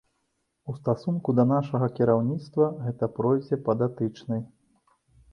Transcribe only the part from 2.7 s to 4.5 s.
гэта пройдзе па датычнай.